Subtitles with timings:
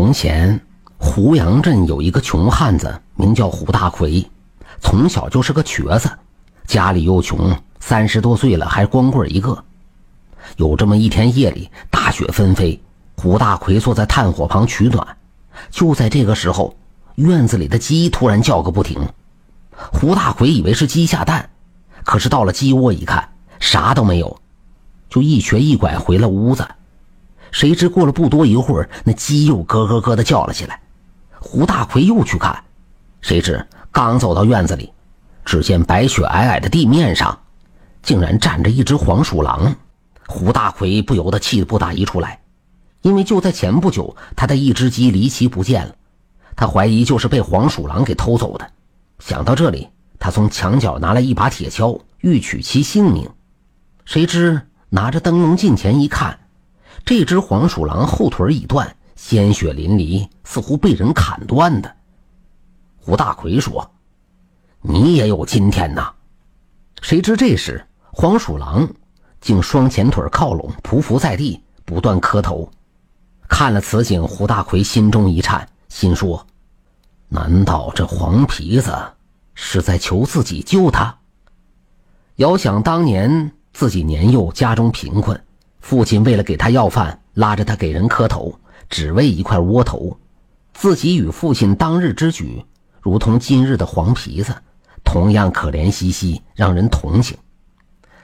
[0.00, 0.58] 从前，
[0.96, 4.26] 胡杨镇有一个穷汉子，名叫胡大奎，
[4.80, 6.10] 从小就是个瘸子，
[6.66, 9.62] 家里又穷，三十多岁了还光棍一个。
[10.56, 12.80] 有这么一天夜里，大雪纷飞，
[13.14, 15.06] 胡大奎坐在炭火旁取暖。
[15.70, 16.74] 就在这个时候，
[17.16, 19.06] 院子里的鸡突然叫个不停。
[19.92, 21.50] 胡大奎以为是鸡下蛋，
[22.04, 23.28] 可是到了鸡窝一看，
[23.58, 24.40] 啥都没有，
[25.10, 26.66] 就一瘸一拐回了屋子。
[27.52, 30.80] 谁知过了不多一会儿，那鸡又咯咯咯的叫了起来。
[31.38, 32.62] 胡大奎又去看，
[33.20, 34.92] 谁知刚走到院子里，
[35.44, 37.38] 只见白雪皑皑的地面上，
[38.02, 39.74] 竟然站着一只黄鼠狼。
[40.26, 42.40] 胡大奎不由得气不打一处来，
[43.02, 45.94] 因为就在前不久，他的一只鸡离奇不见了，
[46.54, 48.70] 他怀疑就是被黄鼠狼给偷走的。
[49.18, 49.88] 想到这里，
[50.18, 53.28] 他从墙角拿来一把铁锹，欲取其性命。
[54.04, 56.38] 谁知拿着灯笼近前一看。
[57.04, 61.96] 这只黄鼠狼后腿已断，鲜血淋漓，似乎被人砍断的。
[62.96, 63.90] 胡大奎说
[64.82, 66.12] ：“你也有今天呐！”
[67.02, 68.88] 谁知这时黄鼠狼
[69.40, 72.70] 竟双前腿靠拢，匍匐在地，不断磕头。
[73.48, 76.46] 看了此景，胡大奎心中一颤，心说
[77.28, 78.94] ：“难道这黄皮子
[79.54, 81.18] 是在求自己救他？”
[82.36, 85.42] 遥想当年自己年幼，家中贫困。
[85.80, 88.54] 父亲为了给他要饭，拉着他给人磕头，
[88.88, 90.16] 只为一块窝头。
[90.72, 92.64] 自己与父亲当日之举，
[93.00, 94.54] 如同今日的黄皮子，
[95.04, 97.36] 同样可怜兮兮，让人同情。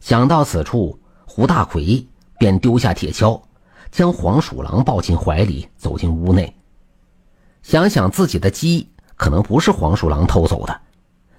[0.00, 2.06] 想到此处，胡大奎
[2.38, 3.40] 便丢下铁锹，
[3.90, 6.56] 将黄鼠狼抱进怀里，走进屋内。
[7.62, 10.80] 想想自己的鸡可能不是黄鼠狼偷走的，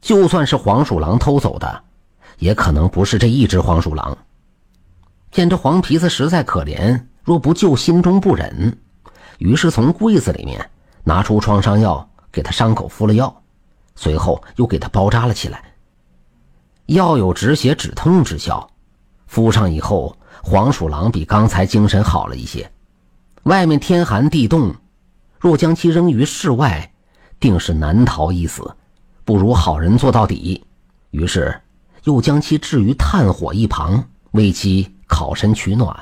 [0.00, 1.82] 就算是黄鼠狼偷走的，
[2.38, 4.16] 也可能不是这一只黄鼠狼。
[5.34, 8.78] 见这黄皮子实在可怜，若不救，心中不忍，
[9.38, 10.70] 于是从柜子里面
[11.02, 13.42] 拿出创伤药，给他伤口敷了药，
[13.96, 15.60] 随后又给他包扎了起来。
[16.86, 18.70] 药有止血止痛之效，
[19.26, 22.70] 敷上以后，黄鼠狼比刚才精神好了一些。
[23.42, 24.72] 外面天寒地冻，
[25.40, 26.92] 若将其扔于室外，
[27.40, 28.72] 定是难逃一死，
[29.24, 30.64] 不如好人做到底。
[31.10, 31.60] 于是
[32.04, 34.93] 又将其置于炭火一旁，为其。
[35.06, 35.94] 烤身取暖，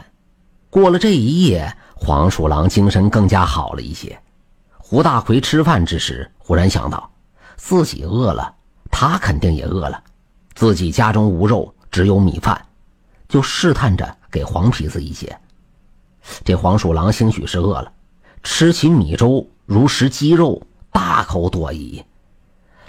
[0.71, 4.19] 过了这一夜，黄鼠狼精神更加好了一些。
[4.79, 7.11] 胡大奎吃饭之时，忽然想到
[7.57, 8.55] 自己饿了，
[8.91, 10.03] 他肯定也饿了。
[10.55, 12.61] 自己家中无肉，只有米饭，
[13.29, 15.39] 就试探着给黄皮子一些。
[16.45, 17.91] 这黄鼠狼兴许是饿了，
[18.43, 22.05] 吃起米粥如食鸡肉，大口多颐。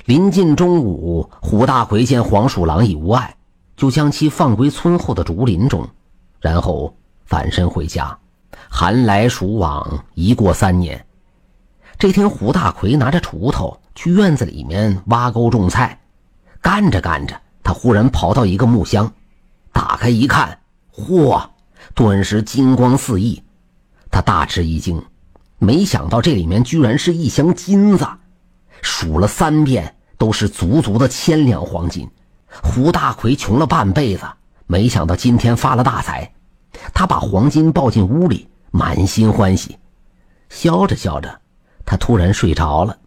[0.05, 3.35] 临近中午，胡大奎见黄鼠狼已无碍，
[3.77, 5.87] 就将其放归村后的竹林中。
[6.43, 6.93] 然后
[7.25, 8.17] 返身回家，
[8.69, 11.05] 寒来暑往，一过三年。
[11.97, 16.01] 这天，胡大奎拿着锄头去院子里面挖沟种菜，
[16.61, 19.09] 干着干着，他忽然跑到一个木箱，
[19.71, 20.59] 打开一看，
[20.93, 21.41] 嚯，
[21.95, 23.41] 顿时金光四溢。
[24.11, 25.01] 他大吃一惊，
[25.59, 28.05] 没想到这里面居然是一箱金子，
[28.81, 32.05] 数了三遍都是足足的千两黄金。
[32.61, 34.25] 胡大奎穷了半辈子。
[34.65, 36.33] 没想到今天发了大财，
[36.93, 39.77] 他把黄金抱进屋里，满心欢喜。
[40.49, 41.41] 笑着笑着，
[41.85, 42.97] 他突然睡着了。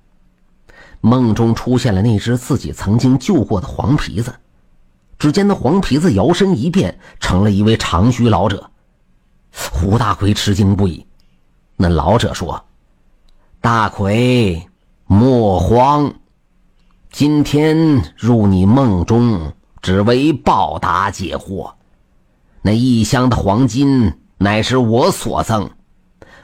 [1.00, 4.34] 梦中出现了那只自己曾经救过的黄皮子。
[5.18, 8.70] 只见那黄皮子摇身一变，成了一位长须老者。
[9.72, 11.06] 胡大奎吃惊不已。
[11.76, 12.62] 那老者说
[13.62, 14.68] ：“大奎，
[15.06, 16.12] 莫慌，
[17.10, 19.52] 今天入你梦中。”
[19.86, 21.74] 只为报答解惑，
[22.60, 25.70] 那一箱的黄金乃是我所赠，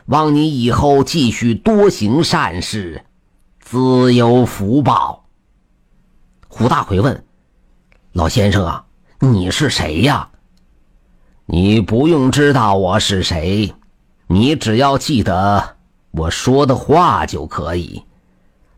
[0.07, 3.05] 望你以后继续多行善事，
[3.59, 5.25] 自有福报。
[6.47, 7.25] 胡大奎问
[8.15, 8.85] ：“老先生啊，
[9.19, 10.29] 你是谁呀？”
[11.47, 13.75] 你不用知道我是谁，
[14.29, 15.79] 你只要记得
[16.13, 18.05] 我说的话就可以。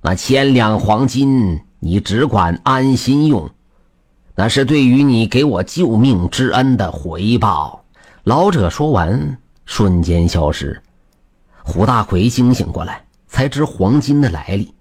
[0.01, 3.51] 那千两黄金，你只管安心用。
[4.35, 7.85] 那是对于你给我救命之恩的回报。
[8.25, 10.83] 老者说完，瞬间消失。
[11.63, 14.75] 胡大奎惊醒过来，才知黄金的来历。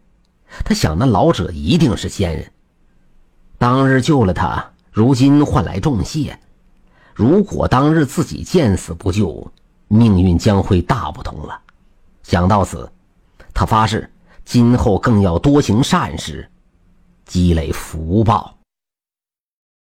[0.66, 2.52] 他想，那老者一定是仙人，
[3.58, 6.38] 当日救了他，如今换来重谢。
[7.14, 9.52] 如果当日自己见死不救，
[9.88, 11.60] 命运将会大不同了。
[12.24, 12.92] 想到此，
[13.54, 14.10] 他发誓，
[14.46, 16.50] 今后更要多行善事，
[17.26, 18.53] 积累福报。